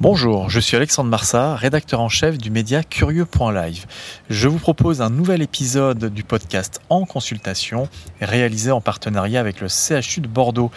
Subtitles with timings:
[0.00, 3.86] Bonjour, je suis Alexandre Marsat, rédacteur en chef du média Curieux.live.
[4.28, 7.88] Je vous propose un nouvel épisode du podcast En consultation,
[8.20, 10.72] réalisé en partenariat avec le CHU de Bordeaux.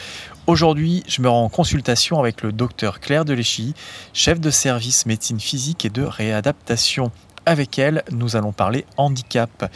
[0.45, 3.73] Aujourd'hui, je me rends en consultation avec le docteur Claire Deléchy,
[4.13, 7.11] chef de service médecine physique et de réadaptation
[7.47, 9.71] avec elle, nous allons parler handicap.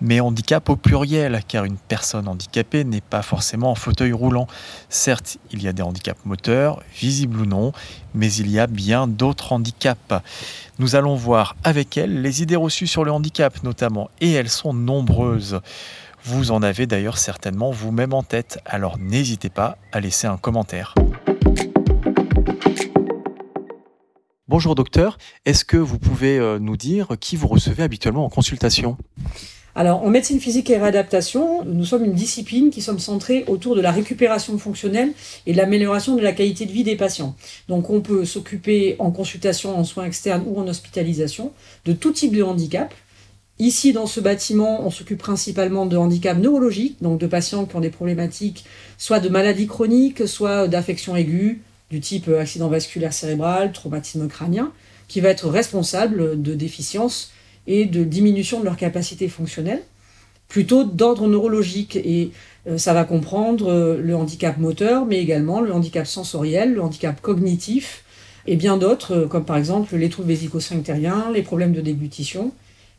[0.00, 4.46] Mais handicap au pluriel, car une personne handicapée n'est pas forcément en fauteuil roulant.
[4.90, 7.72] Certes, il y a des handicaps moteurs, visibles ou non,
[8.14, 10.14] mais il y a bien d'autres handicaps.
[10.78, 14.74] Nous allons voir avec elle les idées reçues sur le handicap notamment, et elles sont
[14.74, 15.60] nombreuses.
[16.24, 20.94] Vous en avez d'ailleurs certainement vous-même en tête, alors n'hésitez pas à laisser un commentaire.
[24.46, 28.98] Bonjour docteur, est-ce que vous pouvez euh, nous dire qui vous recevez habituellement en consultation?
[29.74, 33.80] Alors, en médecine physique et réadaptation, nous sommes une discipline qui sommes centrée autour de
[33.80, 35.14] la récupération fonctionnelle
[35.46, 37.34] et de l'amélioration de la qualité de vie des patients.
[37.68, 41.52] Donc, on peut s'occuper en consultation, en soins externes ou en hospitalisation
[41.86, 42.92] de tout type de handicap.
[43.58, 47.80] Ici, dans ce bâtiment, on s'occupe principalement de handicaps neurologiques, donc de patients qui ont
[47.80, 48.66] des problématiques
[48.98, 51.56] soit de maladies chroniques, soit d'affections aiguës,
[51.90, 54.72] du type euh, accident vasculaire cérébral, traumatisme crânien,
[55.08, 57.32] qui va être responsable de déficiences
[57.66, 59.82] et de diminution de leur capacité fonctionnelle,
[60.48, 61.96] plutôt d'ordre neurologique.
[61.96, 62.30] Et
[62.66, 67.20] euh, ça va comprendre euh, le handicap moteur, mais également le handicap sensoriel, le handicap
[67.20, 68.04] cognitif,
[68.46, 72.52] et bien d'autres, comme par exemple les troubles vésico-sphinctériens, les problèmes de déglutition,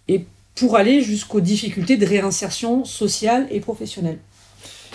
[0.08, 0.26] et
[0.56, 4.18] pour aller jusqu'aux difficultés de réinsertion sociale et professionnelle.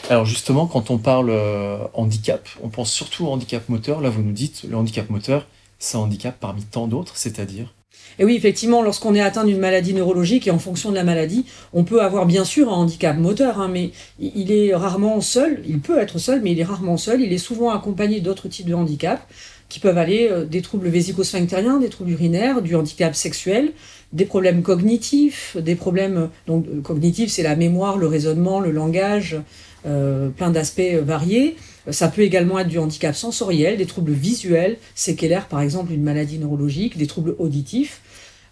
[0.09, 4.01] Alors justement, quand on parle euh, handicap, on pense surtout au handicap moteur.
[4.01, 5.47] Là, vous nous dites, le handicap moteur,
[5.79, 7.75] c'est un handicap parmi tant d'autres, c'est-à-dire?
[8.19, 11.47] Et oui, effectivement, lorsqu'on est atteint d'une maladie neurologique et en fonction de la maladie,
[11.73, 15.81] on peut avoir bien sûr un handicap moteur, hein, mais il est rarement seul, il
[15.81, 18.75] peut être seul, mais il est rarement seul, il est souvent accompagné d'autres types de
[18.75, 19.23] handicaps
[19.69, 23.73] qui peuvent aller euh, des troubles vésico-sphinctériens, des troubles urinaires, du handicap sexuel,
[24.13, 29.37] des problèmes cognitifs, des problèmes donc euh, cognitifs, c'est la mémoire, le raisonnement, le langage,
[29.83, 31.57] plein d'aspects variés.
[31.91, 36.39] Ça peut également être du handicap sensoriel, des troubles visuels, séquelaires par exemple, une maladie
[36.39, 38.01] neurologique, des troubles auditifs.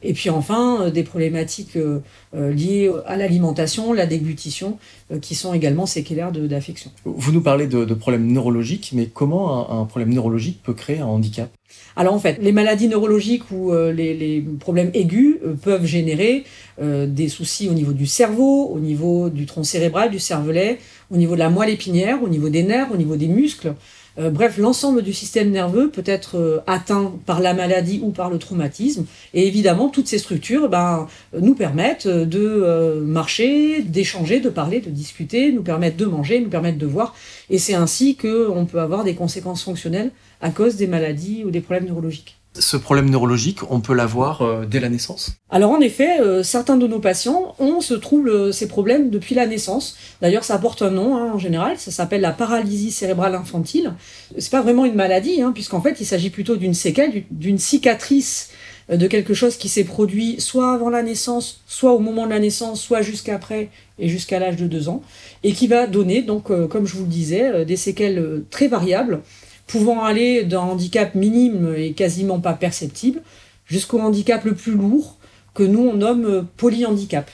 [0.02, 2.00] Et puis enfin, euh, des problématiques euh,
[2.34, 4.78] euh, liées à l'alimentation, la déglutition,
[5.22, 6.90] qui sont également séquelaires d'affection.
[7.04, 11.50] Vous nous parlez de, problèmes neurologiques, mais comment un, problème neurologique peut créer un handicap?
[11.96, 16.44] Alors en fait, les maladies neurologiques ou les, problèmes aigus peuvent générer
[16.78, 20.78] des soucis au niveau du cerveau, au niveau du tronc cérébral, du cervelet,
[21.10, 23.74] au niveau de la moelle épinière, au niveau des nerfs, au niveau des muscles.
[24.18, 28.30] Euh, bref, l'ensemble du système nerveux peut être euh, atteint par la maladie ou par
[28.30, 29.06] le traumatisme.
[29.32, 31.06] Et évidemment, toutes ces structures ben,
[31.38, 36.48] nous permettent de euh, marcher, d'échanger, de parler, de discuter, nous permettent de manger, nous
[36.48, 37.14] permettent de voir.
[37.48, 41.60] Et c'est ainsi qu'on peut avoir des conséquences fonctionnelles à cause des maladies ou des
[41.60, 45.36] problèmes neurologiques ce problème neurologique, on peut l'avoir euh, dès la naissance?
[45.50, 49.34] Alors en effet, euh, certains de nos patients ont ce trouble, euh, ces problèmes depuis
[49.34, 49.96] la naissance.
[50.20, 53.94] D'ailleurs, ça porte un nom hein, en général, ça s'appelle la paralysie cérébrale infantile.
[54.38, 58.50] C'est pas vraiment une maladie, hein, puisqu'en fait, il s'agit plutôt d'une séquelle, d'une cicatrice
[58.90, 62.38] de quelque chose qui s'est produit soit avant la naissance, soit au moment de la
[62.38, 65.02] naissance, soit jusqu'après et jusqu'à l'âge de 2 ans,
[65.44, 69.20] et qui va donner, donc, comme je vous le disais, des séquelles très variables
[69.68, 73.22] pouvant aller d'un handicap minime et quasiment pas perceptible
[73.66, 75.16] jusqu'au handicap le plus lourd
[75.54, 77.30] que nous on nomme polyhandicap.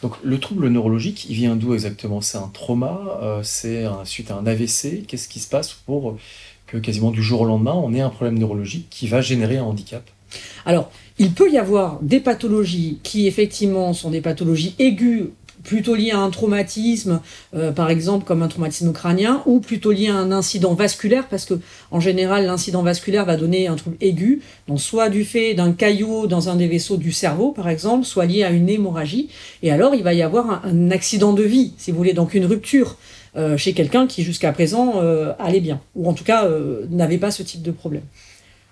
[0.00, 2.20] Donc le trouble neurologique, il vient d'où exactement?
[2.20, 6.16] C'est un trauma euh, C'est suite à un AVC Qu'est-ce qui se passe pour
[6.66, 9.64] que quasiment du jour au lendemain, on ait un problème neurologique qui va générer un
[9.64, 10.02] handicap?
[10.66, 15.28] Alors, il peut y avoir des pathologies qui effectivement sont des pathologies aiguës
[15.64, 17.20] plutôt lié à un traumatisme,
[17.56, 21.44] euh, par exemple comme un traumatisme crânien, ou plutôt lié à un incident vasculaire, parce
[21.44, 21.54] que
[21.90, 26.26] en général l'incident vasculaire va donner un trouble aigu, donc soit du fait d'un caillot
[26.26, 29.30] dans un des vaisseaux du cerveau, par exemple, soit lié à une hémorragie,
[29.62, 32.44] et alors il va y avoir un, accident de vie, si vous voulez, donc une
[32.44, 32.96] rupture
[33.36, 36.46] euh, chez quelqu'un qui jusqu'à présent euh, allait bien, ou en tout cas
[36.90, 38.04] n'avait pas ce type de problème.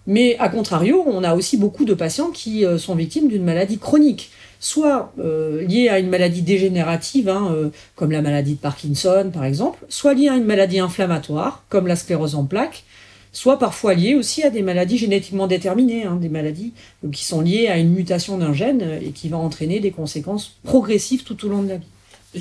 [0.07, 4.31] Mais à contrario, on a aussi beaucoup de patients qui sont victimes d'une maladie chronique
[4.63, 9.45] soit euh, liées à une maladie dégénérative, hein, euh, comme la maladie de Parkinson par
[9.45, 12.85] exemple, soit liées à une maladie inflammatoire, comme la sclérose en plaques,
[13.33, 16.73] soit parfois liées aussi à des maladies génétiquement déterminées, hein, des maladies
[17.05, 19.91] euh, qui sont liées à une mutation d'un gène euh, et qui va entraîner des
[19.91, 21.87] conséquences progressives tout au long de la vie.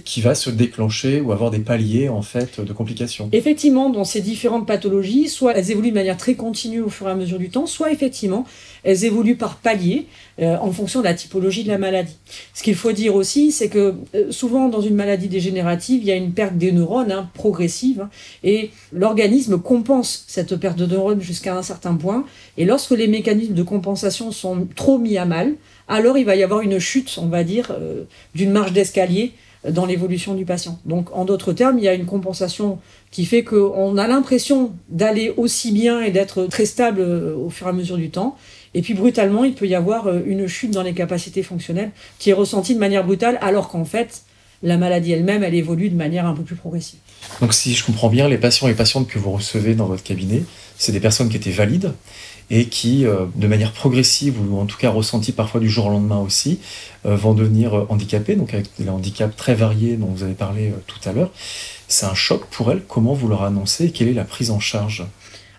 [0.06, 3.28] Qui va se déclencher ou avoir des paliers en fait de complications.
[3.34, 7.12] Effectivement, dans ces différentes pathologies, soit elles évoluent de manière très continue au fur et
[7.12, 8.46] à mesure du temps, soit effectivement
[8.84, 10.08] elles évoluent par paliers
[10.40, 12.16] euh, en fonction de la typologie de la maladie.
[12.54, 16.12] Ce qu'il faut dire aussi, c'est que euh, souvent dans une maladie dégénérative, il y
[16.12, 18.10] a une perte des neurones hein, progressive hein,
[18.44, 22.26] et l'organisme compense cette perte de neurones jusqu'à un certain point.
[22.58, 25.56] Et lorsque les mécanismes de compensation sont trop mis à mal,
[25.88, 28.04] alors il va y avoir une chute, on va dire, euh,
[28.34, 29.34] d'une marge d'escalier
[29.70, 30.80] dans l'évolution du patient.
[30.86, 32.80] Donc, en d'autres termes, il y a une compensation
[33.12, 37.68] qui fait qu'on a l'impression d'aller aussi bien et d'être très stable euh, au fur
[37.68, 38.38] et à mesure du temps.
[38.74, 42.32] Et puis, brutalement, il peut y avoir euh, une chute dans les capacités fonctionnelles qui
[42.32, 44.24] est ressentie de manière brutale, alors qu'en fait,
[44.64, 47.00] la maladie elle-même, elle évolue de manière un peu plus progressive.
[47.40, 50.44] Donc, si je comprends bien, les patients et patientes que vous recevez dans votre cabinet,
[50.78, 51.94] c'est des personnes qui étaient valides
[52.52, 55.90] et qui, euh, de manière progressive ou en tout cas ressentie parfois du jour au
[55.90, 56.60] lendemain aussi,
[57.06, 60.74] euh, vont devenir euh, handicapées, donc avec des handicaps très variés dont vous avez parlé
[60.86, 61.32] tout à l'heure.
[61.88, 62.82] C'est un choc pour elles.
[62.88, 65.06] Comment vous leur annoncez et quelle est la prise en charge?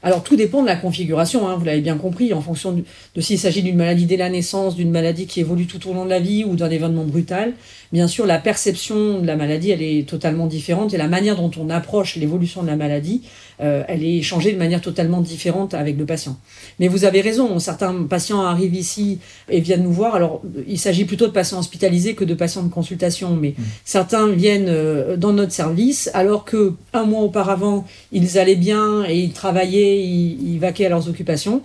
[0.03, 2.73] Alors tout dépend de la configuration, hein, vous l'avez bien compris, en fonction
[3.15, 6.05] de s'il s'agit d'une maladie dès la naissance, d'une maladie qui évolue tout au long
[6.05, 7.55] de la vie ou d'un événement brutal.
[7.93, 11.51] Bien sûr, la perception de la maladie, elle est totalement différente et la manière dont
[11.61, 13.21] on approche l'évolution de la maladie,
[13.61, 16.39] euh, elle est changée de manière totalement différente avec le patient.
[16.81, 19.19] Mais vous avez raison, certains patients arrivent ici
[19.51, 20.15] et viennent nous voir.
[20.15, 23.55] Alors, il s'agit plutôt de patients hospitalisés que de patients de consultation, mais
[23.85, 29.19] certains viennent euh, dans notre service alors que un mois auparavant, ils allaient bien et
[29.19, 31.61] ils travaillaient, ils, ils vaquaient à leurs occupations.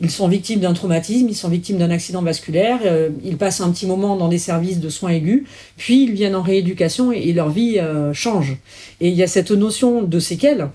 [0.00, 3.70] Ils sont victimes d'un traumatisme, ils sont victimes d'un accident vasculaire, euh, ils passent un
[3.70, 5.44] petit moment dans des services de soins aigus,
[5.76, 8.56] puis ils viennent en rééducation et, leur vie euh, change.
[9.00, 10.68] Et il y a cette notion de séquelles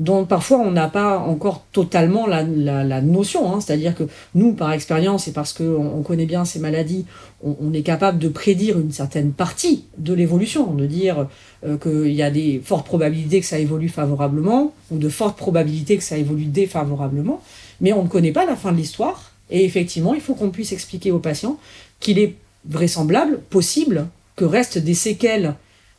[0.00, 3.52] dont parfois on n'a pas encore totalement la, la, la notion.
[3.52, 3.60] Hein.
[3.60, 4.04] C'est-à-dire que
[4.34, 7.04] nous, par expérience et parce qu'on on connaît bien ces maladies,
[7.44, 11.28] on, on, est capable de prédire une certaine partie de l'évolution, de dire
[11.66, 15.98] euh, qu'il y a des fortes probabilités que ça évolue favorablement ou de fortes probabilités
[15.98, 17.42] que ça évolue défavorablement
[17.80, 19.32] mais on ne connaît pas la fin de l'histoire.
[19.50, 21.58] Et effectivement, il faut qu'on puisse expliquer aux patients
[21.98, 22.34] qu'il est
[22.64, 24.06] vraisemblable, possible,
[24.36, 25.54] que restent des séquelles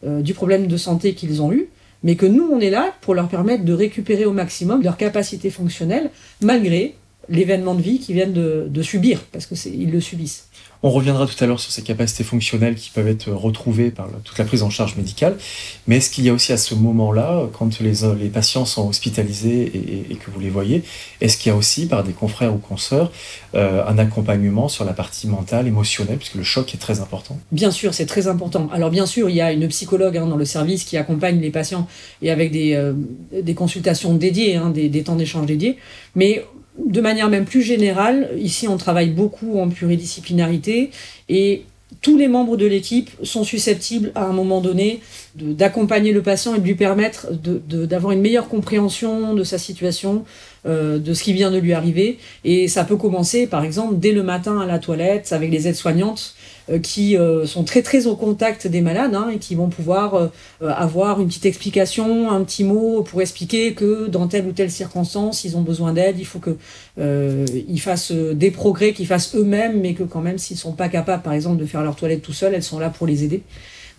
[0.05, 1.67] euh, du problème de santé qu'ils ont eu,
[2.03, 5.49] mais que nous, on est là pour leur permettre de récupérer au maximum leur capacité
[5.49, 6.09] fonctionnelle,
[6.41, 6.95] malgré
[7.31, 10.45] l'événement de vie qu'ils viennent de, de subir, parce qu'ils le subissent.
[10.83, 14.37] On reviendra tout à l'heure sur ces capacités fonctionnelles qui peuvent être retrouvées par toute
[14.39, 15.37] la prise en charge médicale.
[15.85, 20.07] Mais est-ce qu'il y a aussi à ce moment-là, quand les, les patients sont hospitalisés
[20.09, 20.83] et, que vous les voyez,
[21.19, 23.11] est-ce qu'il y a aussi par des confrères ou consoeurs
[23.53, 27.37] euh, un accompagnement sur la partie mentale, émotionnelle, puisque le choc est très important?
[27.51, 28.67] Bien sûr, c'est très important.
[28.73, 31.51] Alors bien sûr, il y a une psychologue hein, dans le service qui accompagne les
[31.51, 31.87] patients
[32.23, 32.93] et avec des, euh,
[33.39, 35.77] des consultations dédiées, hein, des, des temps d'échange dédiés.
[36.15, 36.43] Mais
[36.85, 40.91] de manière même plus générale, ici on travaille beaucoup en pluridisciplinarité
[41.29, 41.63] et
[42.01, 45.01] tous les membres de l'équipe sont susceptibles à un moment donné
[45.35, 50.23] d'accompagner le patient et de lui permettre d'avoir une meilleure compréhension de sa situation,
[50.65, 52.17] euh, de ce qui vient de lui arriver.
[52.43, 56.35] Et ça peut commencer par exemple dès le matin à la toilette avec les aides-soignantes
[56.79, 60.29] qui euh, sont très très au contact des malades hein, et qui vont pouvoir euh,
[60.61, 65.43] avoir une petite explication, un petit mot pour expliquer que dans telle ou telle circonstance,
[65.43, 66.57] ils ont besoin d'aide, il faut que
[66.99, 70.89] euh, ils fassent des progrès qu'ils fassent eux-mêmes, mais que quand même s'ils sont pas
[70.89, 73.43] capables, par exemple, de faire leur toilette tout seuls, elles sont là pour les aider.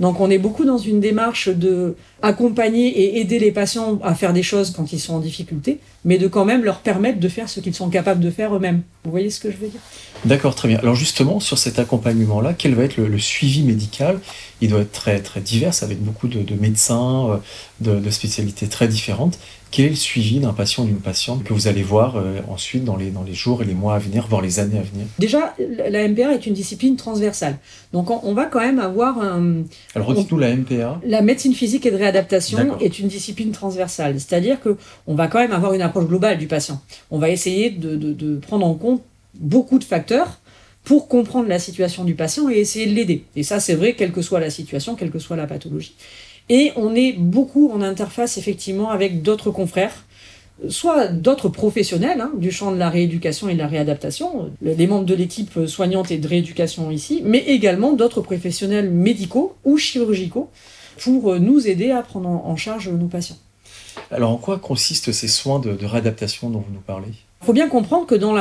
[0.00, 4.32] Donc on est beaucoup dans une démarche de accompagner et aider les patients à faire
[4.32, 7.49] des choses quand ils sont en difficulté, mais de quand même leur permettre de faire
[7.49, 8.82] ce qu'ils sont capables de faire eux-mêmes.
[9.04, 9.80] Vous voyez ce que je veux dire?
[10.25, 10.78] D'accord, très bien.
[10.78, 14.20] Alors justement, sur cet accompagnement-là, quel va être le, suivi médical?
[14.61, 17.40] Il doit être très, très divers, avec beaucoup de, de médecins,
[17.80, 19.38] de, de, spécialités très différentes.
[19.72, 22.84] Quel est le suivi d'un patient ou d'une patiente que vous allez voir euh, ensuite
[22.84, 25.06] dans les, dans les jours et les mois à venir, voire les années à venir?
[25.18, 25.54] Déjà,
[25.88, 27.56] la MPA est une discipline transversale.
[27.94, 29.62] Donc on, on va quand même avoir un...
[29.94, 31.00] Alors redites-nous la MPA.
[31.06, 34.20] La médecine physique et de réadaptation est une discipline transversale.
[34.20, 36.80] C'est-à-dire qu'on va quand même avoir une approche globale du patient.
[37.10, 39.00] On va essayer de, de, de prendre en compte
[39.34, 40.38] beaucoup de facteurs
[40.84, 43.24] pour comprendre la situation du patient et essayer de l'aider.
[43.36, 45.94] Et ça, c'est vrai, quelle que soit la situation, quelle que soit la pathologie.
[46.49, 50.04] Et on est beaucoup en interface, effectivement, avec d'autres confrères,
[50.68, 55.06] soit d'autres professionnels hein, du champ de la rééducation et de la réadaptation, les membres
[55.06, 60.50] de l'équipe soignante et de rééducation ici, mais également d'autres professionnels médicaux ou chirurgicaux
[61.00, 63.38] pour nous aider à prendre en charge nos patients.
[64.11, 67.12] Alors en quoi consistent ces soins de, de réadaptation dont vous nous parlez?
[67.42, 68.37] Il faut bien comprendre que dans,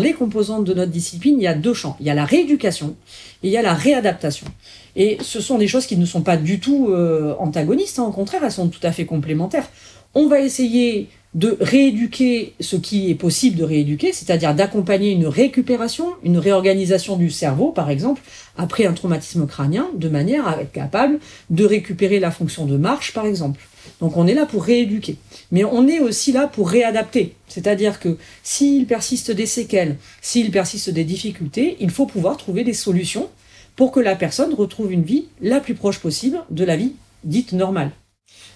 [0.00, 1.96] les composantes de notre discipline, il y a deux champs.
[2.00, 2.96] Il y a la rééducation
[3.44, 4.48] et il y a la réadaptation.
[4.96, 8.04] Et ce sont des choses qui ne sont pas du tout euh, antagonistes, hein.
[8.04, 9.68] au contraire, elles sont tout à fait complémentaires.
[10.14, 16.06] On va essayer de rééduquer ce qui est possible de rééduquer, c'est-à-dire d'accompagner une récupération,
[16.24, 18.20] une réorganisation du cerveau, par exemple,
[18.56, 21.20] après un traumatisme crânien, de manière à être capable
[21.50, 23.60] de récupérer la fonction de marche, par exemple.
[24.00, 25.16] Donc on est là pour rééduquer.
[25.50, 27.34] Mais on est aussi là pour réadapter.
[27.48, 32.72] C'est-à-dire que s'il persiste des séquelles, s'il persiste des difficultés, il faut pouvoir trouver des
[32.74, 33.28] solutions
[33.76, 36.92] pour que la personne retrouve une vie la plus proche possible de la vie
[37.24, 37.90] dite normale.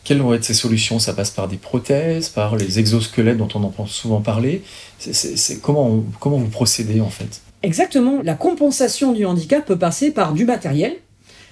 [0.05, 0.99] Quelles vont être ces solutions?
[0.99, 4.63] Ça passe par des prothèses, par les exosquelettes dont on entend souvent parler.
[4.99, 7.41] C'est, comment, comment vous procédez en fait?
[7.63, 8.23] Exactement.
[8.23, 10.97] La compensation du handicap peut passer par du matériel,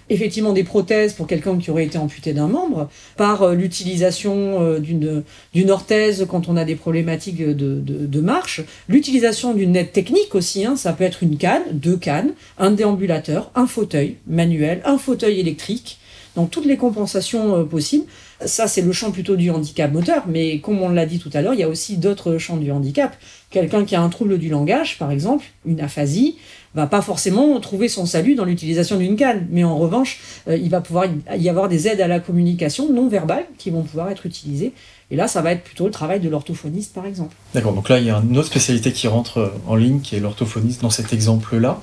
[0.09, 4.79] effectivement des prothèses pour quelqu'un qui aurait été amputé d'un membre, par euh, l'utilisation euh,
[4.79, 5.23] d'une,
[5.53, 10.35] d'une orthèse quand on a des problématiques de, de, de marche, l'utilisation d'une aide technique
[10.35, 14.99] aussi, hein, ça peut être une canne, deux cannes, un déambulateur, un fauteuil manuel, un
[14.99, 15.99] fauteuil électrique,
[16.37, 18.05] donc toutes les compensations euh, possibles.
[18.45, 21.41] Ça, c'est le champ plutôt du handicap moteur, mais comme on l'a dit tout à
[21.41, 23.17] l'heure, il y a aussi d'autres champs du handicap.
[23.49, 26.37] Quelqu'un qui a un trouble du langage, par exemple, une aphasie,
[26.77, 30.69] va pas forcément trouver son salut dans l'utilisation d'une canne, mais en revanche, euh, il
[30.69, 31.07] va pouvoir
[31.37, 34.73] y avoir des aides à la communication non verbale qui vont pouvoir être utilisées.
[35.11, 37.35] Et là, ça va être plutôt le travail de l'orthophoniste, par exemple.
[37.55, 40.17] D'accord, donc là, il y a une autre spécialité qui rentre euh, en ligne, qui
[40.17, 41.81] est l'orthophoniste dans cet exemple-là.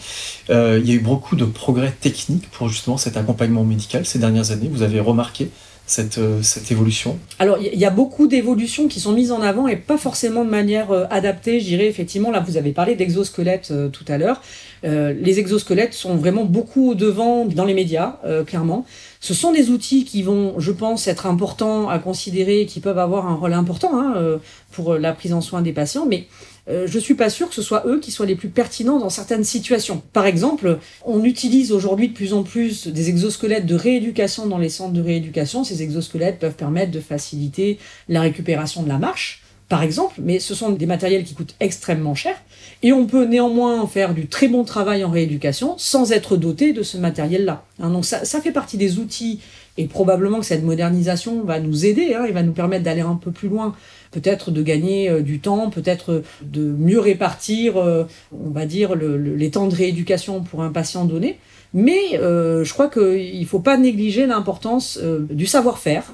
[0.51, 4.19] Euh, il y a eu beaucoup de progrès techniques pour justement cet accompagnement médical ces
[4.19, 4.69] dernières années.
[4.71, 5.50] Vous avez remarqué
[5.86, 9.68] cette, euh, cette évolution Alors, il y a beaucoup d'évolutions qui sont mises en avant
[9.68, 12.32] et pas forcément de manière euh, adaptée, je dirais effectivement.
[12.32, 14.42] Là, vous avez parlé d'exosquelettes euh, tout à l'heure.
[14.84, 18.86] les exosquelettes sont vraiment beaucoup au devant dans les médias, clairement.
[19.22, 23.28] Ce sont des outils qui vont, je pense, être importants à considérer, qui peuvent avoir
[23.28, 24.40] un rôle important hein,
[24.72, 26.28] pour la prise en soin des patients, mais
[26.70, 29.10] euh, je suis pas sûr que ce soit eux qui soient les plus pertinents dans
[29.10, 30.01] certaines situations.
[30.13, 34.70] Par exemple, on utilise aujourd'hui de plus en plus des exosquelettes de rééducation dans les
[34.70, 35.63] centres de rééducation.
[35.63, 40.53] Ces exosquelettes peuvent permettre de faciliter la récupération de la marche par exemple, mais ce
[40.53, 42.36] sont des matériels qui coûtent extrêmement cher,
[42.84, 46.84] et on peut néanmoins faire du très bon travail en rééducation sans être doté de
[46.84, 47.65] ce matériel-là.
[47.79, 49.39] Hein, donc ça, ça, fait partie des outils,
[49.77, 53.15] et probablement que cette modernisation va nous aider, hein, et va nous permettre d'aller un
[53.15, 53.74] peu plus loin
[54.13, 59.51] peut-être de gagner euh, du temps, peut-être de mieux répartir, euh, on va dire, les
[59.51, 61.39] temps de rééducation pour un patient donné.
[61.74, 65.00] Mais euh, je crois qu'il ne faut pas négliger l'importance
[65.30, 66.13] du savoir-faire,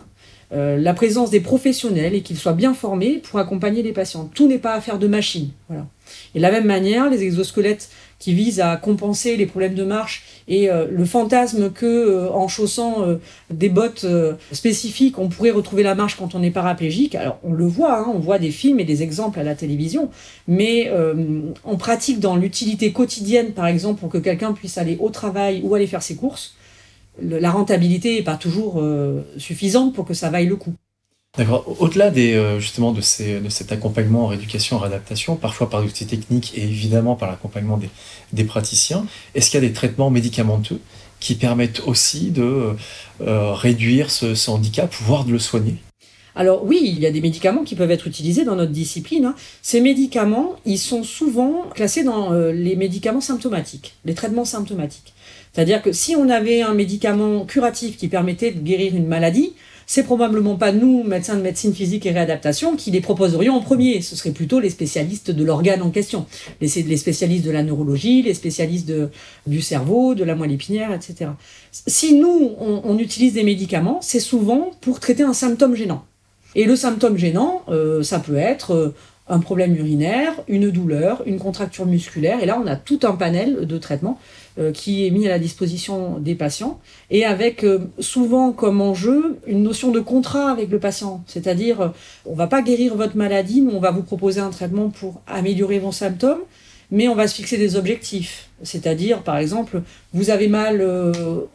[0.51, 4.29] la présence des professionnels et qu'ils soient bien formés pour accompagner les patients.
[4.33, 5.49] Tout n'est pas affaire de machine.
[5.67, 5.85] Voilà.
[6.33, 7.89] Et de la même manière, les exosquelettes
[8.19, 12.47] qui visent à compenser les problèmes de marche et euh, le fantasme que euh, en
[12.47, 13.15] chaussant euh,
[13.49, 14.05] des bottes
[14.51, 17.15] spécifiques, on pourrait retrouver la marche quand on est paraplégique.
[17.15, 20.09] Alors on le voit, hein, on voit des films et des exemples à la télévision,
[20.47, 20.91] mais
[21.63, 25.73] en pratique dans l'utilité quotidienne, par exemple, pour que quelqu'un puisse aller au travail ou
[25.75, 26.55] aller faire ses courses,
[27.21, 28.83] la rentabilité n'est pas toujours
[29.37, 30.73] suffisante pour que ça vaille le coup.
[31.37, 31.75] D'accord.
[31.79, 37.15] Au-delà euh, de, cet accompagnement en rééducation, en réadaptation, parfois par l'outil technique et évidemment
[37.15, 37.89] par l'accompagnement des,
[38.33, 39.05] des, praticiens,
[39.35, 40.81] est-ce qu'il y a des traitements médicamenteux
[41.19, 42.75] qui permettent aussi de
[43.21, 45.75] euh, réduire ce, ce, handicap, voire de le soigner?
[46.35, 49.25] Alors oui, il y a des médicaments qui peuvent être utilisés dans notre discipline.
[49.25, 49.35] Hein.
[49.61, 55.13] Ces médicaments, ils sont souvent classés dans euh, les médicaments symptomatiques, les traitements symptomatiques.
[55.53, 59.53] C'est-à-dire que si on avait un médicament curatif qui permettait de guérir une maladie,
[59.91, 64.01] c'est probablement pas nous, médecins de médecine physique et réadaptation, qui les proposerions en premier.
[64.03, 66.27] Ce serait plutôt les spécialistes de l'organe en question,
[66.61, 68.93] les, spécialistes de la neurologie, les spécialistes
[69.47, 71.31] du cerveau, de la moelle épinière, etc.
[71.71, 76.05] Si nous, on, utilise des médicaments, c'est souvent pour traiter un symptôme gênant.
[76.53, 78.95] Et le symptôme gênant, euh, ça peut être euh,
[79.27, 82.43] un problème urinaire, une douleur, une contracture musculaire.
[82.43, 84.19] Et là, on a tout un panel de traitements
[84.73, 86.79] qui est mis à la disposition des patients
[87.09, 91.23] et avec euh, souvent comme enjeu une notion de contrat avec le patient.
[91.27, 91.87] C'est-à-dire, euh,
[92.25, 95.79] on va pas guérir votre maladie, mais on va vous proposer un traitement pour améliorer
[95.79, 96.41] vos symptômes,
[96.91, 98.49] mais on va se fixer des objectifs.
[98.63, 99.81] C'est-à-dire, par exemple,
[100.13, 100.83] vous avez mal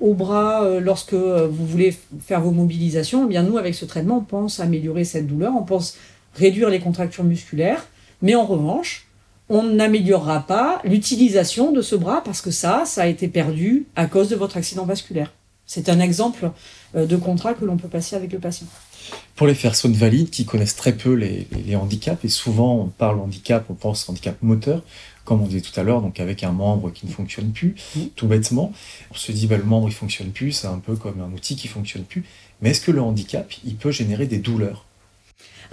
[0.01, 3.25] au bras lorsque vous voulez faire vos mobilisations.
[3.27, 5.99] Eh bien, nous, avec ce traitement, on pense améliorer cette douleur, on pense
[6.35, 7.85] réduire les contractures musculaires,
[8.23, 9.07] mais en revanche,
[9.49, 14.07] on n'améliorera pas l'utilisation de ce bras parce que ça, ça a été perdu à
[14.07, 15.33] cause de votre accident vasculaire.
[15.67, 16.51] C'est un exemple
[16.95, 18.67] euh, de contrat que l'on peut passer avec le patient.
[19.37, 23.65] Pour les personnes valides qui connaissent très peu les, handicaps, et souvent on parle handicap,
[23.69, 24.83] on pense handicap moteur,
[25.25, 27.75] comme on disait tout à l'heure, donc avec un membre qui ne fonctionne plus,
[28.15, 28.73] tout bêtement,
[29.11, 31.57] on se dit bah, le membre il fonctionne plus, c'est un peu comme un outil
[31.57, 32.25] qui fonctionne plus.
[32.61, 34.85] Mais est-ce que le handicap, il peut générer des douleurs?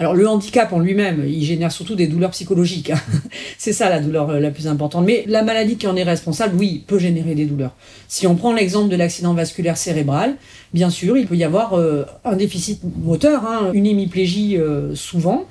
[0.02, 2.90] Alors le handicap en lui-même, il génère surtout des douleurs psychologiques.
[2.90, 3.00] hein.
[3.60, 5.06] C'est ça la douleur euh, la plus importante.
[5.06, 7.76] Mais la maladie qui en est responsable, oui, peut générer des douleurs.
[8.08, 10.38] Si on prend l'exemple de l'accident vasculaire cérébral,
[10.74, 15.46] bien sûr, il peut y avoir euh, un déficit moteur, hein, une hémiplégie euh, souvent.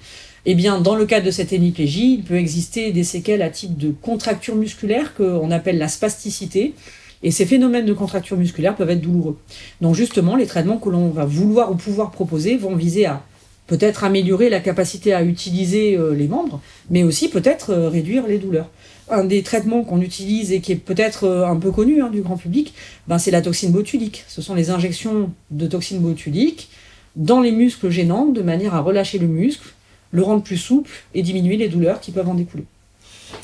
[0.47, 3.78] Eh bien, dans le cadre de cette hémiplégie, il peut exister des séquelles à type
[3.78, 6.75] de contracture musculaire qu'on appelle la spasticité.
[7.23, 9.38] Et ces phénomènes de contracture musculaire peuvent être douloureux.
[9.80, 13.23] Donc justement, les traitements que l'on va vouloir ou pouvoir proposer vont viser à
[13.71, 16.61] peut-être améliorer la capacité à utiliser euh, les membres,
[16.91, 18.69] mais aussi peut-être euh, réduire les douleurs.
[19.09, 22.21] Un des traitements qu'on utilise et qui est peut-être euh, un peu connu hein, du
[22.21, 22.75] grand public,
[23.07, 24.25] ben, c'est la toxine botulique.
[24.27, 26.69] Ce sont les injections de toxine botulique
[27.15, 29.69] dans les muscles gênants de manière à relâcher le muscle,
[30.11, 32.65] le rendre plus souple et diminuer les douleurs qui peuvent en découler.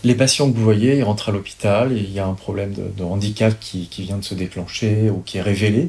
[0.05, 2.85] Les patients que vous voyez, ils rentrent à l'hôpital il y a un problème de,
[2.97, 5.89] de handicap qui, qui vient de se déclencher ou qui est révélé.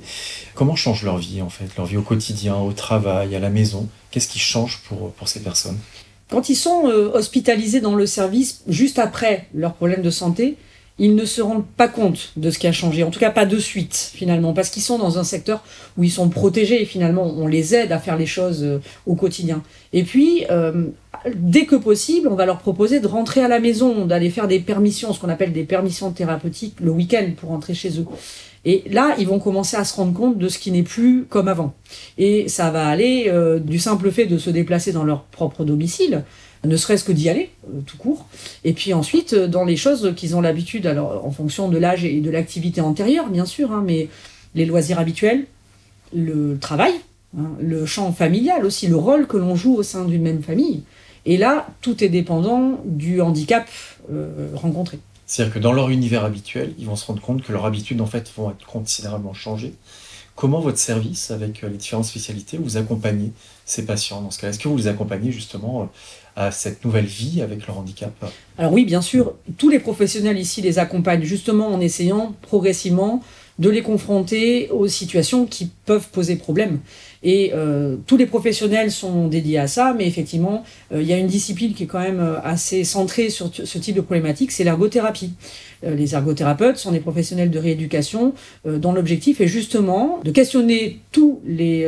[0.55, 3.87] Comment change leur vie en fait Leur vie au quotidien, au travail, à la maison?
[4.11, 5.77] Qu'est-ce qui change pour, pour ces personnes?
[6.29, 10.57] Quand ils sont euh, hospitalisés dans le service juste après leur problème de santé,
[10.99, 13.45] ils ne se rendent pas compte de ce qui a changé, en tout cas pas
[13.45, 15.63] de suite finalement, parce qu'ils sont dans un secteur
[15.97, 19.15] où ils sont protégés et finalement on les aide à faire les choses euh, au
[19.15, 19.61] quotidien.
[19.93, 20.87] Et puis, euh,
[21.35, 24.59] dès que possible, on va leur proposer de rentrer à la maison, d'aller faire des
[24.59, 28.05] permissions, ce qu'on appelle des permissions thérapeutiques le week-end pour rentrer chez eux.
[28.65, 31.47] Et là, ils vont commencer à se rendre compte de ce qui n'est plus comme
[31.47, 31.73] avant.
[32.17, 36.25] Et ça va aller euh, du simple fait de se déplacer dans leur propre domicile,
[36.63, 38.27] ne serait-ce que d'y aller, euh, tout court.
[38.63, 42.03] Et puis ensuite, euh, dans les choses qu'ils ont l'habitude, alors en fonction de l'âge
[42.03, 44.09] et de l'activité antérieure, bien sûr, hein, mais
[44.55, 45.45] les loisirs habituels,
[46.15, 46.93] le travail,
[47.37, 50.83] hein, le champ familial aussi, le rôle que l'on joue au sein d'une même famille.
[51.25, 53.67] Et là, tout est dépendant du handicap
[54.11, 54.99] euh, rencontré.
[55.25, 58.05] C'est-à-dire que dans leur univers habituel, ils vont se rendre compte que leurs habitudes en
[58.05, 59.73] fait vont être considérablement changées.
[60.35, 63.33] Comment votre service, avec les différentes spécialités, vous accompagnez
[63.65, 64.49] ces patients dans ce cas?
[64.49, 65.89] Est-ce que vous les accompagnez justement
[66.37, 68.13] à cette nouvelle vie avec leur handicap?
[68.57, 73.23] Alors oui, bien sûr, tous les professionnels ici les accompagnent justement en essayant progressivement
[73.59, 76.79] de les confronter aux situations qui peuvent poser problème.
[77.23, 81.17] Et euh, tous les professionnels sont dédiés à ça, mais effectivement, euh, il y a
[81.17, 84.63] une discipline qui est quand même euh, assez centrée sur ce type de problématique, c'est
[84.63, 85.31] l'ergothérapie.
[85.83, 88.33] Euh, les ergothérapeutes sont des professionnels de rééducation
[88.65, 91.87] dont l'objectif est justement de questionner tous les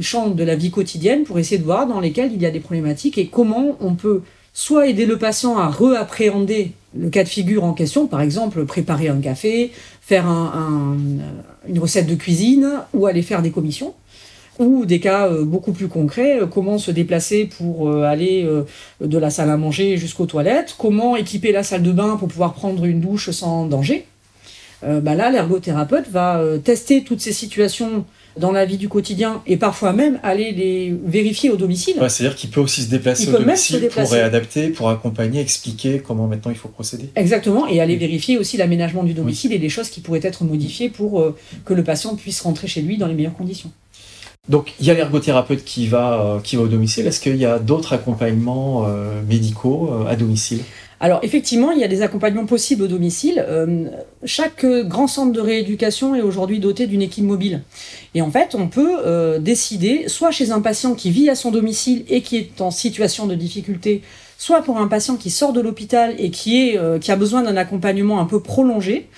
[0.00, 2.60] champs de la vie quotidienne pour essayer de voir dans lesquels il y a des
[2.60, 4.22] problématiques et comment on peut
[4.58, 9.06] soit aider le patient à réappréhender le cas de figure en question, par exemple préparer
[9.06, 10.96] un café, faire un-
[11.68, 13.94] une recette de cuisine ou aller faire des commissions
[14.58, 18.64] ou des cas euh, beaucoup plus concrets, euh, comment se déplacer pour euh, aller euh,
[19.00, 22.54] de la salle à manger jusqu'aux toilettes, comment équiper la salle de bain pour pouvoir
[22.54, 24.06] prendre une douche sans danger.
[24.82, 28.04] Euh, bah là, l'ergothérapeute va euh, tester toutes ces situations
[28.38, 31.96] dans la vie du quotidien et parfois même aller les vérifier au domicile.
[32.00, 35.40] Ouais, C'est-à-dire qu'il peut aussi se déplacer Il au se domicile pour réadapter, pour accompagner,
[35.40, 37.10] expliquer comment maintenant il faut procéder.
[37.16, 37.98] Exactement, et aller Oui.
[38.00, 41.74] vérifier aussi l'aménagement du domicile et les choses qui pourraient être modifiées pour euh, que
[41.74, 43.70] le patient puisse rentrer chez lui dans les meilleures conditions.
[44.48, 47.06] Donc il y a l'ergothérapeute qui va, euh, qui va au domicile.
[47.06, 50.60] Est-ce qu'il y a d'autres accompagnements euh, médicaux à domicile?
[51.00, 53.44] Alors effectivement, il y a des accompagnements possibles au domicile.
[53.46, 53.88] Euh,
[54.24, 57.62] chaque grand centre de rééducation est aujourd'hui doté d'une équipe mobile.
[58.14, 61.52] Et en fait, on peut euh, décider, soit chez un patient qui vit à son
[61.52, 64.02] domicile et qui est en situation de difficulté,
[64.38, 67.42] soit pour un patient qui sort de l'hôpital et qui, est, euh, qui a besoin
[67.42, 69.08] d'un accompagnement un peu prolongé,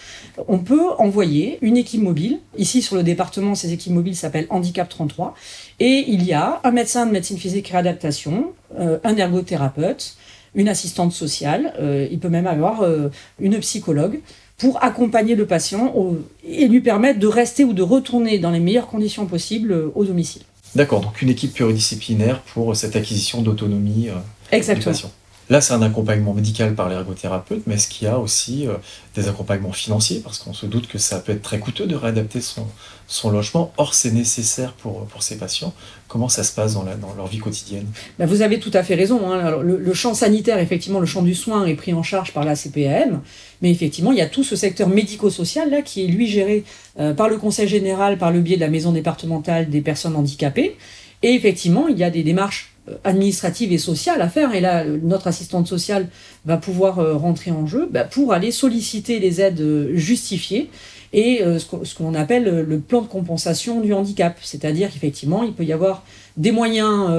[0.49, 2.41] on peut envoyer une équipe mobile.
[2.59, 5.35] Ici, sur le département, ces équipes mobiles s'appellent Handicap 33.
[5.79, 10.17] Et il y a un médecin de médecine physique et réadaptation, un ergothérapeute,
[10.55, 13.09] une assistante sociale, euh, il peut même avoir euh,
[13.41, 14.21] une psychologue
[14.59, 18.61] pour accompagner le patient au- et lui permettre de rester ou de retourner dans les
[18.61, 20.43] meilleures conditions possibles euh, au domicile.
[20.75, 24.93] D'accord, donc une équipe pluridisciplinaire pour cette acquisition d'autonomie euh, du Exactement.
[24.93, 25.11] patient.
[25.51, 28.75] Là, c'est un accompagnement médical par l'ergothérapeute, mais est-ce qu'il y a aussi euh,
[29.17, 30.21] des accompagnements financiers?
[30.23, 33.73] Parce qu'on se doute que ça peut être très coûteux de réadapter son, logement.
[33.77, 35.75] Or, c'est nécessaire pour, ces patients.
[36.07, 37.87] Comment ça se passe dans, leur vie quotidienne?
[38.21, 39.33] Ben, vous avez tout à fait raison.
[39.33, 39.61] hein.
[39.61, 43.21] Le, champ sanitaire, effectivement, le champ du soin est pris en charge par la CPAM,
[43.61, 46.63] mais effectivement, il y a tout ce secteur médico-social qui est lui géré
[47.01, 50.77] euh, par le Conseil général, par le biais de la maison départementale des personnes handicapées.
[51.23, 54.55] Et effectivement, il y a des démarches euh, administratives et sociales à faire.
[54.55, 56.09] Et là, euh, notre assistante sociale
[56.45, 60.71] va pouvoir euh, rentrer en jeu ben, pour aller solliciter les aides justifiées
[61.13, 64.39] et ce qu'on appelle le plan de compensation du handicap.
[64.43, 66.05] C'est-à-dire qu'effectivement, il peut y avoir
[66.37, 67.11] des moyens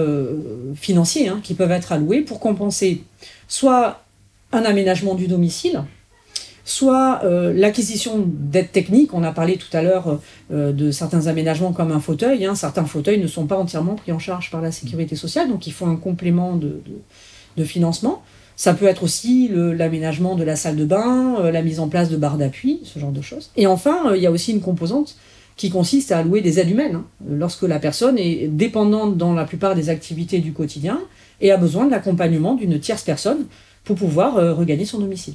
[0.76, 3.04] financiers hein, qui peuvent être alloués pour compenser
[3.50, 4.06] soit
[4.54, 5.84] un aménagement du domicile,
[6.72, 9.14] soit euh, l'acquisition d'aides techniques.
[9.14, 10.20] On a parlé tout à l'heure
[10.52, 12.46] euh, de certains aménagements comme un fauteuil.
[12.46, 12.56] hein.
[12.56, 15.74] Certains fauteuils ne sont pas entièrement pris en charge par la sécurité sociale, donc il
[15.74, 16.82] faut un complément de,
[17.66, 18.24] financement.
[18.56, 22.10] Ça peut être aussi l'aménagement de la salle de bain, euh, la mise en place
[22.10, 23.52] de barres d'appui, ce genre de choses.
[23.58, 25.18] Et enfin, il y a aussi une composante
[25.58, 29.44] qui consiste à allouer des aides humaines, hein, lorsque la personne est dépendante dans la
[29.44, 31.00] plupart des activités du quotidien
[31.42, 33.46] et a besoin de l'accompagnement d'une tierce personne
[33.84, 35.34] pour pouvoir regagner son domicile.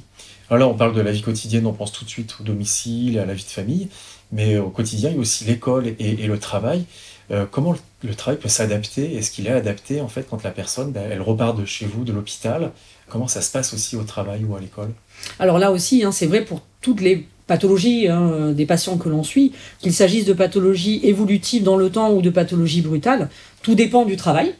[0.49, 3.19] Alors là, on parle de la vie quotidienne, on pense tout de suite au domicile,
[3.19, 3.89] à la vie de famille,
[4.31, 6.85] mais au quotidien, il y a aussi l'école et, et le travail.
[7.29, 9.15] Euh, comment le, travail peut s'adapter?
[9.15, 12.03] Est-ce qu'il est adapté en fait quand la personne, ben, elle repart de chez vous,
[12.03, 12.71] de l'hôpital?
[13.09, 14.91] Comment ça se passe aussi au travail ou à l'école?
[15.39, 19.23] Alors là aussi, hein, c'est vrai pour toutes les pathologies hein, des patients que l'on
[19.23, 23.29] suit, qu'il s'agisse de pathologies évolutives dans le temps ou de pathologies brutales,
[23.61, 24.53] tout dépend du travail.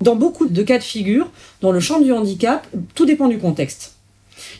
[0.00, 3.96] Dans beaucoup de cas de figure, dans le champ du handicap, tout dépend du contexte.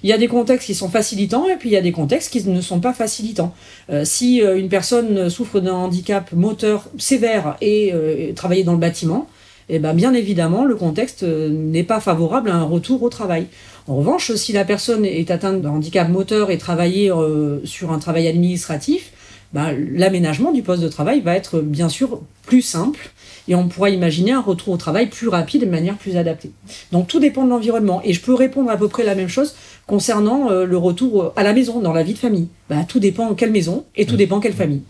[0.03, 2.33] Il y a des contextes qui sont facilitants et puis il y a des contextes
[2.33, 3.55] qui ne sont pas facilitants.
[3.91, 8.79] Euh, si euh, une personne souffre d'un handicap moteur sévère et euh, travailler dans le
[8.79, 9.29] bâtiment,
[9.73, 13.47] eh ben, bien évidemment, le contexte euh, n'est pas favorable à un retour au travail.
[13.87, 18.01] En revanche, si la personne est atteinte d'un handicap moteur et travailler euh, sur un
[18.01, 19.13] travail administratif,
[19.53, 23.13] ben, l'aménagement du poste de travail va être bien sûr plus simple
[23.49, 26.51] et on pourra imaginer un retour au travail plus rapide et de manière plus adaptée.
[26.93, 29.55] Donc tout dépend de l'environnement et je peux répondre à peu près la même chose
[29.87, 32.49] concernant euh, le retour à la maison, dans la vie de famille.
[32.69, 34.83] Ben, tout dépend quelle maison et tout dépend quelle famille.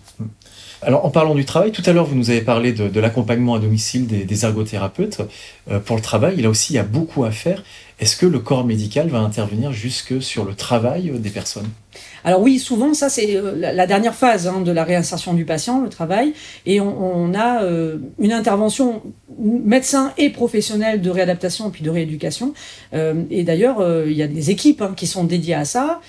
[0.83, 3.55] Alors, en parlant du travail, tout à l'heure, vous nous avez parlé de, de l'accompagnement
[3.55, 5.21] à domicile des, des ergothérapeutes.
[5.71, 7.63] Euh, pour le travail, il a aussi il y a beaucoup à faire.
[7.99, 11.69] Est-ce que le corps médical va intervenir jusque sur le travail euh, des personnes?
[12.25, 15.81] Alors oui, souvent, ça c'est euh, la dernière phase hein, de la réinsertion du patient,
[15.81, 16.35] le travail,
[16.67, 19.03] et on, a euh, une intervention
[19.39, 22.53] médecin et professionnel de réadaptation puis de rééducation.
[22.93, 26.01] Euh, et d'ailleurs, il y a des équipes hein, qui sont dédiées à ça,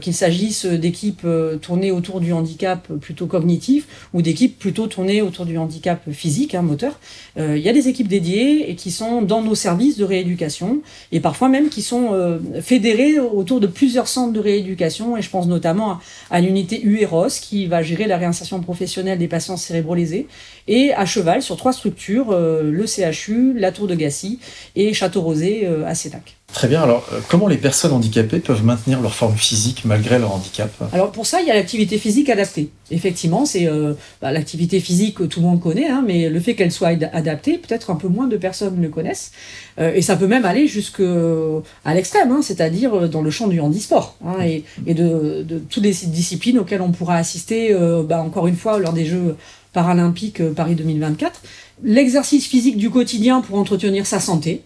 [0.00, 1.26] qu'il s'agisse d'équipes
[1.62, 6.60] tournées autour du handicap plutôt cognitif ou d'équipes plutôt tournées autour du handicap physique, hein,
[6.60, 6.98] moteur.
[7.38, 11.20] Il y a des équipes dédiées et qui sont dans nos services de rééducation et
[11.20, 15.98] parfois même qui sont fédérées autour de plusieurs centres de rééducation et je pense notamment
[16.30, 20.26] à, l'unité UEROS qui va gérer la réinsertion professionnelle des patients cérébrolésés
[20.66, 24.40] et à cheval sur trois structures, euh, le CHU, la Tour de Gassy
[24.74, 26.36] et Château-Rosé euh, à Sénac.
[26.52, 26.82] Très bien.
[26.82, 30.70] Alors, euh, comment les personnes handicapées peuvent maintenir leur forme physique malgré leur handicap?
[30.92, 32.68] Alors pour ça, il y a l'activité physique adaptée.
[32.90, 36.54] Effectivement, c'est euh, bah, l'activité physique que tout le monde connaît, hein, mais le fait
[36.54, 39.32] qu'elle soit ad- adaptée, peut-être un peu moins de personnes le connaissent.
[39.78, 41.02] Euh, et ça peut même aller jusqu'à
[41.86, 46.82] l'extrême, hein, c'est-à-dire dans le champ du handisport hein, et, de, toutes les disciplines auxquelles
[46.82, 47.74] on pourra assister,
[48.06, 49.36] bah, encore une fois, lors des Jeux
[49.72, 51.40] paralympiques Paris 2024.
[51.82, 54.62] L'exercice physique du quotidien pour entretenir sa santé,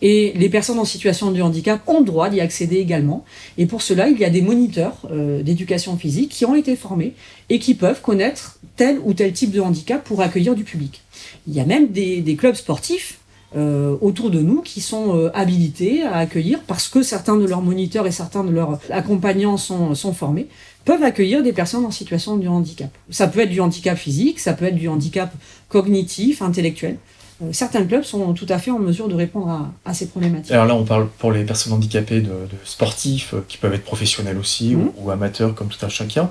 [0.00, 3.24] et les personnes en situation de handicap ont le droit d'y accéder également.
[3.56, 7.14] Et pour cela, il y a des moniteurs euh, d'éducation physique qui ont été formés
[7.48, 11.02] et qui peuvent connaître tel ou tel type de handicap pour accueillir du public.
[11.46, 13.18] Il y a même des, clubs sportifs
[13.56, 17.62] euh, autour de nous qui sont euh, habilités à accueillir, parce que certains de leurs
[17.62, 20.46] moniteurs et certains de leurs accompagnants sont formés,
[20.84, 22.90] peuvent accueillir des personnes en situation de handicap.
[23.10, 25.30] Ça peut être du handicap physique, ça peut être du handicap
[25.68, 26.98] cognitif, intellectuel.
[27.42, 30.50] Euh, certains clubs sont tout à fait en mesure de répondre à, à ces problématiques.
[30.52, 33.84] Alors là, on parle pour les personnes handicapées de, de sportifs euh, qui peuvent être
[33.84, 34.88] professionnels aussi Mhm.
[34.98, 36.30] ou, ou amateurs comme tout un chacun.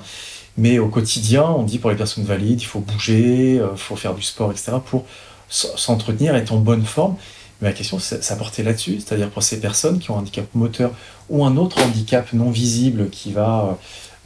[0.56, 4.12] Mais au quotidien, on dit pour les personnes valides, il faut bouger, il faut faire
[4.14, 4.72] du sport, etc.
[4.84, 5.04] pour
[5.48, 7.14] s'entretenir, être en bonne forme.
[7.60, 10.46] Mais la question, c'est ça porter là-dessus, c'est-à-dire pour ces personnes qui ont un handicap
[10.54, 10.90] moteur
[11.28, 13.72] ou un autre handicap non visible qui va euh,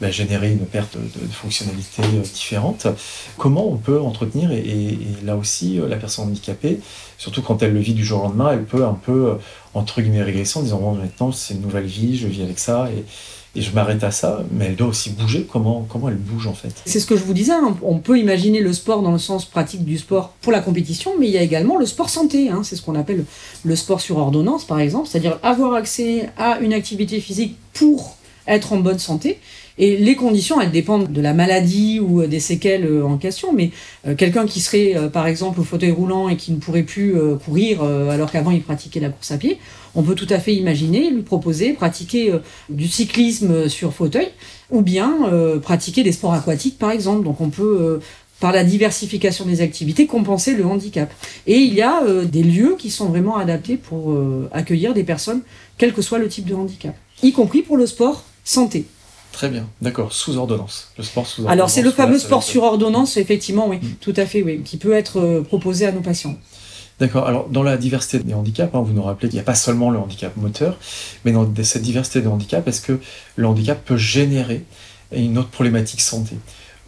[0.03, 2.87] bah, générer une perte de, de fonctionnalité euh, différente.
[3.37, 6.79] Comment on peut entretenir et, là aussi euh, la personne handicapée,
[7.17, 9.35] surtout quand elle le vit du jour au lendemain, elle peut un peu euh,
[9.73, 12.89] entre guillemets régresser en disant bon, maintenant c'est une nouvelle vie, je vis avec ça
[12.91, 13.05] et,
[13.57, 15.47] et je m'arrête à ça, mais elle doit aussi bouger.
[15.49, 16.73] Comment comment elle bouge en fait?
[16.85, 19.45] C'est ce que je vous disais, hein, on peut imaginer le sport dans le sens
[19.45, 22.61] pratique du sport pour la compétition, mais il y a également le sport santé, hein,
[22.63, 23.23] c'est ce qu'on appelle
[23.63, 28.73] le sport sur ordonnance par exemple, c'est-à-dire avoir accès à une activité physique pour être
[28.73, 29.39] en bonne santé.
[29.77, 33.53] Et les conditions, elles dépendent de la maladie ou euh, des séquelles euh, en question,
[33.53, 33.71] mais
[34.07, 37.83] euh, quelqu'un qui serait par exemple au fauteuil roulant et qui ne pourrait plus courir
[37.83, 39.57] alors qu'avant il pratiquait la course à pied,
[39.95, 42.33] on peut tout à fait imaginer lui proposer pratiquer
[42.69, 44.27] du cyclisme sur fauteuil
[44.69, 45.13] ou bien
[45.61, 47.23] pratiquer des sports aquatiques par exemple.
[47.23, 47.99] Donc on peut
[48.39, 51.11] par la diversification des activités, compenser le handicap.
[51.47, 54.15] Et il y a des lieux qui sont vraiment adaptés pour
[54.51, 55.41] accueillir des personnes,
[55.77, 58.85] quel que soit le type de handicap, y compris pour le sport santé.
[59.33, 60.91] Très bien, d'accord, sous ordonnance.
[60.97, 61.53] Le sport sous ordonnance.
[61.53, 63.87] Alors c'est le fameux sport sur ordonnance, effectivement, oui, Mm.
[63.99, 66.35] tout à fait, oui, qui peut être euh, proposé à nos patients.
[66.99, 67.25] D'accord.
[67.27, 69.89] Alors, dans la diversité des handicaps, hein, vous nous rappelez qu'il n'y a pas seulement
[69.89, 70.77] le handicap moteur,
[71.25, 72.99] mais dans cette diversité de handicaps, est-ce que
[73.35, 74.63] le handicap peut générer
[75.11, 76.35] une autre problématique santé?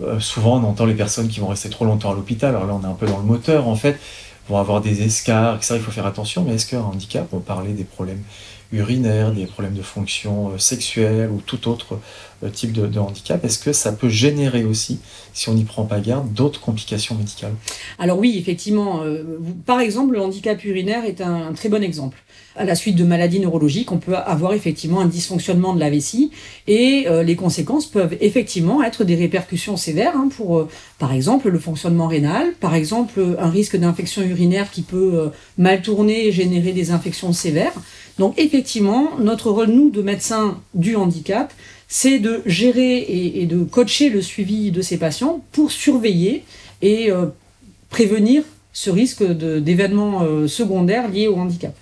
[0.04, 2.56] Euh, Souvent, on entend les personnes qui vont rester trop longtemps à l'hôpital.
[2.56, 3.98] Alors là, on est un peu dans le moteur, en fait,
[4.48, 5.74] vont avoir des escarres, etc.
[5.78, 6.44] Il faut faire attention.
[6.48, 8.22] Mais est-ce qu'un handicap, on parlait des problèmes
[8.72, 12.00] urinaires, des problèmes de fonction euh, sexuelle ou tout autre
[12.44, 15.00] euh, type de, handicap, est-ce que ça peut générer aussi,
[15.34, 17.54] si on n'y prend pas garde, d'autres complications médicales?
[18.00, 19.02] Alors oui, effectivement.
[19.04, 19.24] Euh,
[19.66, 22.18] par exemple, le handicap urinaire est un, très bon exemple.
[22.58, 26.32] À la suite de maladies neurologiques, on peut avoir effectivement un dysfonctionnement de la vessie
[26.68, 30.66] et les conséquences peuvent effectivement être des répercussions sévères hein, pour,
[30.98, 36.28] par exemple, le fonctionnement rénal, par exemple, un risque d'infection urinaire qui peut mal tourner
[36.28, 37.74] et générer des infections sévères.
[38.20, 41.52] Donc effectivement, notre rôle, nous, de médecins du handicap,
[41.88, 46.44] c'est de gérer et, de coacher le suivi de ces patients pour surveiller
[46.82, 47.28] et euh,
[47.90, 51.74] prévenir ce risque d'événements euh, secondaires liés au handicap.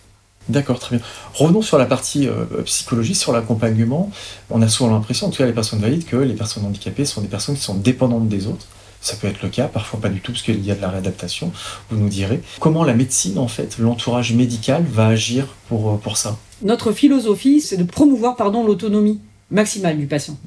[0.49, 1.05] D'accord, très bien.
[1.33, 4.11] Revenons sur la partie euh, psychologie, sur l'accompagnement.
[4.49, 7.21] On a souvent l'impression, en tout cas les personnes valides, que les personnes handicapées sont
[7.21, 8.67] des personnes qui sont dépendantes des autres.
[9.03, 10.89] Ça peut être le cas, parfois pas du tout, parce qu'il y a de la
[10.89, 11.51] réadaptation,
[11.89, 12.39] vous nous direz.
[12.61, 17.59] Comment la médecine, en fait, l'entourage médical va agir pour, euh, pour ça Notre philosophie,
[17.59, 19.19] c'est de promouvoir l'autonomie
[19.51, 20.37] maximale du patient.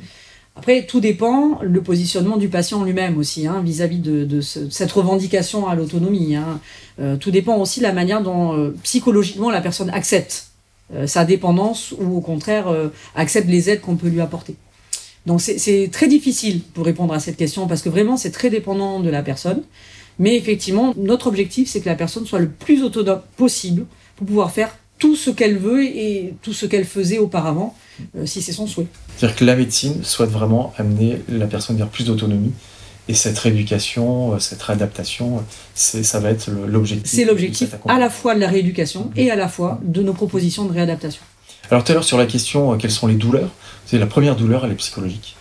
[0.56, 5.74] Après, tout dépend le positionnement du patient lui-même aussi, hein, vis-à-vis de, cette revendication à
[5.74, 6.34] l'autonomie.
[6.34, 6.58] Hein.
[6.98, 10.46] Euh, tout dépend aussi de la manière dont euh, psychologiquement la personne accepte
[11.06, 12.66] sa dépendance ou au contraire
[13.16, 14.54] accepte les aides qu'on peut lui apporter.
[15.26, 19.00] Donc c'est très difficile pour répondre à cette question parce que vraiment c'est très dépendant
[19.00, 19.62] de la personne.
[20.18, 23.86] Mais effectivement, notre objectif c'est que la personne soit le plus autonome possible
[24.16, 27.76] pour pouvoir faire tout ce qu'elle veut et tout ce qu'elle faisait auparavant,
[28.16, 28.86] euh, si c'est son souhait.
[29.16, 32.52] C'est-à-dire que la médecine souhaite vraiment amener la personne vers plus d'autonomie
[33.08, 35.42] et cette rééducation, euh, cette réadaptation,
[35.74, 37.12] ça va être l'objectif.
[37.12, 40.64] C'est l'objectif à la fois de la rééducation et à la fois de nos propositions
[40.64, 41.22] de réadaptation.
[41.70, 43.50] Alors tout à l'heure sur la question euh, quelles sont les douleurs,
[43.86, 45.36] c'est la première douleur elle est psychologique.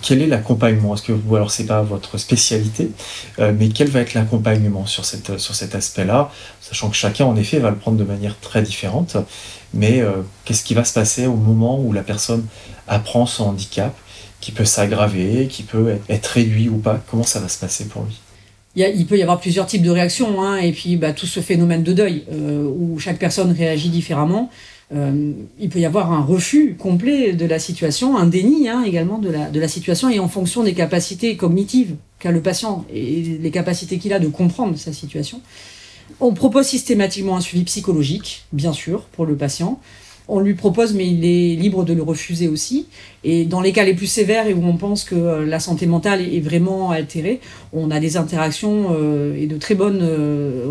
[0.00, 0.94] Quel est l'accompagnement?
[0.94, 2.90] Est-ce que vous alors c'est pas votre spécialité,
[3.38, 7.36] euh, mais quel va être l'accompagnement sur cette sur cet aspect-là, sachant que chacun en
[7.36, 9.16] effet va le prendre de manière très différente.
[9.74, 10.10] Mais euh,
[10.44, 12.44] qu'est-ce qui va se passer au moment où la personne
[12.88, 13.96] apprend son handicap,
[14.40, 17.00] qui peut s'aggraver, qui peut être réduit ou pas?
[17.08, 18.18] Comment ça va se passer pour lui?
[18.74, 21.82] Il, peut y avoir plusieurs types de réactions, hein, et puis bah, tout ce phénomène
[21.82, 24.50] de deuil, où chaque personne réagit différemment.
[24.94, 29.18] Euh, il peut y avoir un refus complet de la situation, un déni hein, également
[29.18, 33.38] de la, de la situation, et en fonction des capacités cognitives qu'a le patient et
[33.40, 35.40] les capacités qu'il a de comprendre sa situation.
[36.20, 39.80] On propose systématiquement un suivi psychologique, bien sûr, pour le patient.
[40.28, 42.86] On lui propose, mais il est libre de le refuser aussi.
[43.24, 45.86] Et dans les cas les plus sévères et où on pense que euh, la santé
[45.86, 47.40] mentale est vraiment altérée,
[47.72, 50.06] on a des interactions euh, et de très bonnes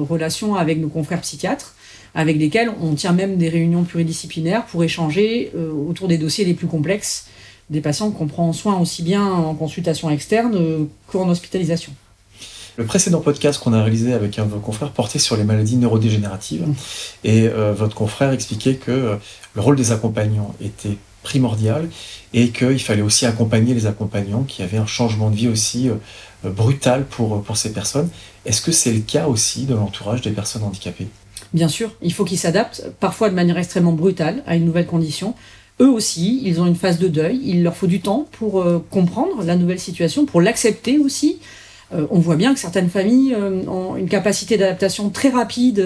[0.07, 1.75] relations avec nos confrères psychiatres
[2.13, 6.53] avec lesquels on tient même des réunions pluridisciplinaires pour échanger euh, autour des dossiers les
[6.53, 7.27] plus complexes
[7.69, 11.93] des patients qu'on prend en soin aussi bien en consultation externe euh, qu'en hospitalisation.
[12.77, 15.77] Le précédent podcast qu'on a réalisé avec un de vos confrères portait sur les maladies
[15.77, 16.67] neurodégénératives.
[16.67, 16.73] Mmh.
[17.23, 19.17] Et euh, votre confrère expliquait que
[19.53, 21.87] le rôle des accompagnants était primordial
[22.33, 25.89] et qu'il fallait aussi accompagner les accompagnants qui avaient un changement de vie aussi
[26.43, 28.09] brutal pour, pour ces personnes.
[28.45, 31.07] Est-ce que c'est le cas aussi de l'entourage des personnes handicapées?
[31.53, 35.35] Bien sûr, il faut qu'ils s'adaptent, parfois de manière extrêmement brutale, à une nouvelle condition.
[35.81, 38.85] Eux aussi, ils ont une phase de deuil, il leur faut du temps pour euh,
[38.91, 41.39] comprendre la nouvelle situation, pour l'accepter aussi.
[41.93, 45.83] Euh, on voit bien que certaines familles euh, ont une capacité d'adaptation très rapide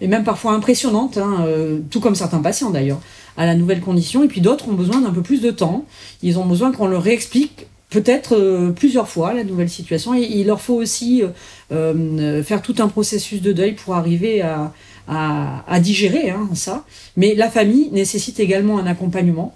[0.00, 1.46] et même parfois impressionnante, hein,
[1.90, 3.00] tout comme certains patients d'ailleurs,
[3.36, 4.24] à la nouvelle condition.
[4.24, 5.84] Et puis d'autres ont besoin d'un peu plus de temps.
[6.22, 10.14] Ils ont besoin qu'on leur réexplique peut-être plusieurs fois la nouvelle situation.
[10.14, 11.22] Et il leur faut aussi
[11.70, 14.72] faire tout un processus de deuil pour arriver à,
[15.08, 16.84] à, digérer hein, ça.
[17.16, 19.54] Mais la famille nécessite également un accompagnement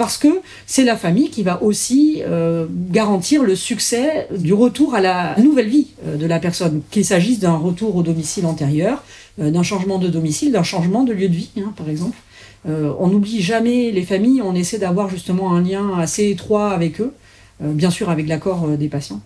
[0.00, 5.00] parce que c'est la famille qui va aussi euh, garantir le succès du retour à
[5.02, 9.04] la nouvelle vie euh, de la personne, qu'il s'agisse d'un retour au domicile antérieur,
[9.42, 12.16] euh, d'un changement de domicile, d'un changement de lieu de vie, hein, par exemple.
[12.66, 17.12] on n'oublie jamais les familles, on essaie d'avoir justement un lien assez étroit avec eux,
[17.60, 19.20] bien sûr avec l'accord des patients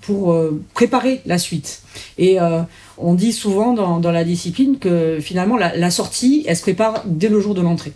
[0.00, 1.82] pour euh, préparer la suite.
[2.18, 2.62] Et euh,
[2.98, 7.40] on dit souvent dans, la discipline que finalement la, sortie, elle se prépare dès le
[7.40, 7.92] jour de l'entrée.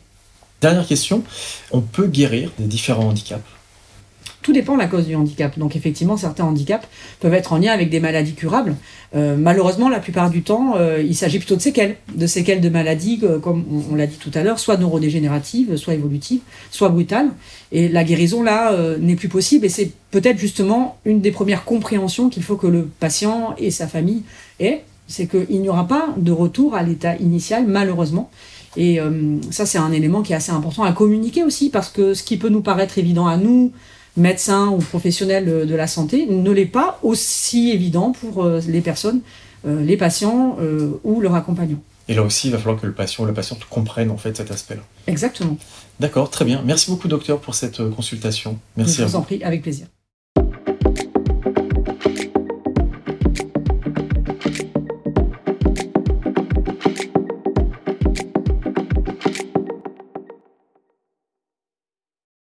[0.60, 1.22] Dernière question,
[1.72, 3.42] on peut guérir des différents handicaps?
[4.44, 5.58] Tout dépend de la cause du handicap.
[5.58, 6.86] Donc effectivement, certains handicaps
[7.18, 8.76] peuvent être en lien avec des maladies curables.
[9.16, 13.20] Euh, malheureusement, la plupart du temps, il s'agit plutôt de séquelles, de séquelles de maladies,
[13.42, 17.30] comme on, l'a dit tout à l'heure, soit neurodégénératives, soit évolutives, soit brutales.
[17.72, 19.66] Et la guérison, là, n'est plus possible.
[19.66, 23.88] Et c'est peut-être justement une des premières compréhensions qu'il faut que le patient et sa
[23.88, 24.22] famille
[24.60, 28.30] aient c'est qu'il n'y aura pas de retour à l'état initial, malheureusement.
[28.76, 32.14] Et euh, ça, c'est un élément qui est assez important à communiquer aussi, parce que
[32.14, 33.72] ce qui peut nous paraître évident à nous,
[34.16, 39.20] médecins ou professionnels de la santé, ne l'est pas aussi évident pour euh, les personnes,
[39.66, 40.56] euh, les patients
[41.04, 41.82] ou leurs accompagnants.
[42.06, 44.36] Et là aussi, il va falloir que le patient ou la patiente comprenne en fait
[44.36, 44.82] cet aspect-là.
[45.06, 45.56] Exactement.
[46.00, 46.62] D'accord, très bien.
[46.64, 48.58] Merci beaucoup, docteur, pour cette consultation.
[48.76, 49.86] Merci Je vous en prie, avec plaisir.